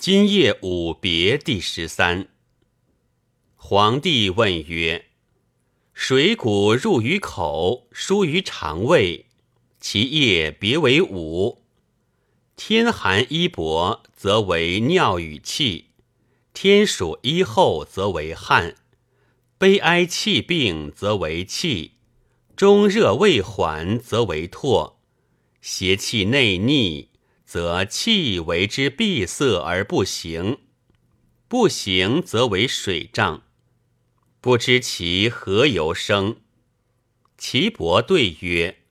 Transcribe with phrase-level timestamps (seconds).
[0.00, 2.28] 今夜五别第十三。
[3.54, 5.10] 皇帝问曰
[5.92, 9.26] ：“水谷入于口，疏于肠胃，
[9.78, 11.60] 其液别为五。
[12.56, 15.88] 天寒衣薄，则为尿与气；
[16.54, 18.76] 天暑衣厚，则为汗；
[19.58, 21.90] 悲哀气病，则为气；
[22.56, 24.94] 中热未缓，则为唾；
[25.60, 27.08] 邪气内逆。”
[27.50, 30.58] 则气为之闭塞而不行，
[31.48, 33.42] 不行则为水胀，
[34.40, 36.36] 不知其何由生。
[37.36, 38.84] 岐伯对曰：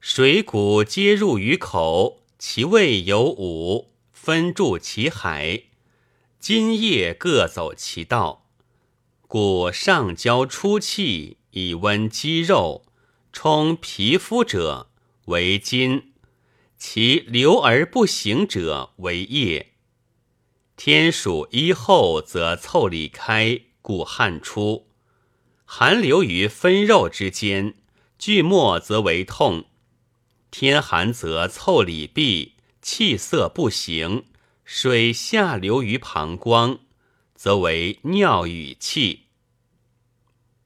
[0.00, 5.64] 水谷皆入于口，其味有五，分注其海，
[6.38, 8.46] 津液各走其道。
[9.28, 12.86] 故上焦出气以温肌肉，
[13.30, 14.88] 充皮肤者
[15.26, 16.09] 为津。
[16.80, 19.74] 其流而不行者为液。
[20.76, 24.86] 天暑衣厚，则腠理开，故汗出；
[25.66, 27.74] 寒流于分肉之间，
[28.18, 29.66] 聚末则为痛。
[30.50, 34.24] 天寒则腠理闭，气色不行，
[34.64, 36.78] 水下流于膀胱，
[37.34, 39.26] 则为尿与气。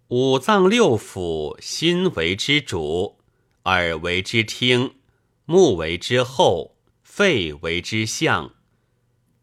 [0.09, 3.19] 五脏六腑，心为之主，
[3.65, 4.95] 耳为之听。
[5.47, 8.55] 目为之后，肺为之相，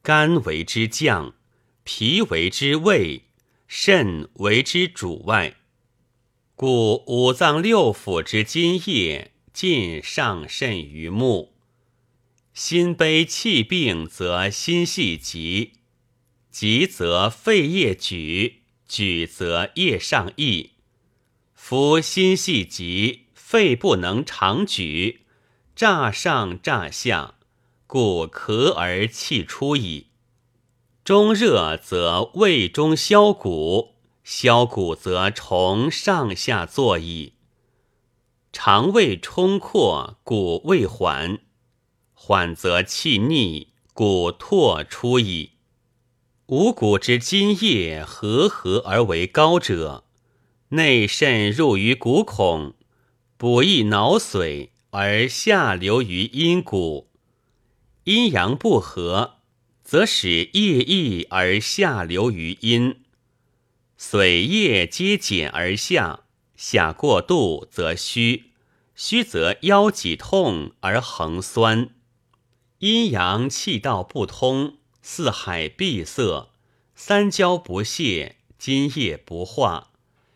[0.02, 1.36] 肝为之降，
[1.84, 3.26] 脾为之胃，
[3.68, 5.58] 肾为之主外。
[6.56, 11.54] 故五脏六腑之津液，尽上甚于目。
[12.54, 15.74] 心悲气病，则心系急，
[16.50, 20.72] 急则肺液举，举则液上溢。
[21.54, 25.22] 夫心系急，肺不能长举。
[25.76, 27.36] 乍上乍下，
[27.88, 30.08] 故咳而气出矣。
[31.04, 37.34] 中热则胃中消谷，消谷则虫上下作矣。
[38.54, 41.40] 肠胃充阔，故胃缓；
[42.14, 45.52] 缓则气逆，故唾出矣。
[46.48, 50.04] 五谷之津液合合而为高者，
[50.70, 52.76] 内渗入于骨孔，
[53.38, 54.70] 补益脑髓。
[54.94, 57.10] 而下流于阴谷，
[58.04, 59.38] 阴阳不和，
[59.86, 63.02] 则使液溢而下流于阴，
[63.98, 66.24] 髓液皆减而下，
[66.58, 68.52] 下过度则虚，
[68.94, 71.92] 虚则腰脊痛而横酸，
[72.80, 76.50] 阴阳气道不通，四海闭塞，
[76.96, 79.94] 三焦不泄，津液不化，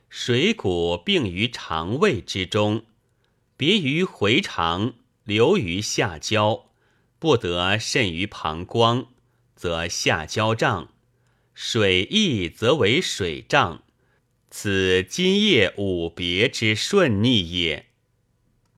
[0.07, 2.85] 水谷病于肠胃之中。
[3.57, 6.71] 别于回肠，流于下焦，
[7.19, 9.07] 不得渗于膀胱，
[9.55, 10.89] 则下焦胀；
[11.53, 13.83] 水溢则为水胀。
[14.49, 17.87] 此津液五别之顺逆也。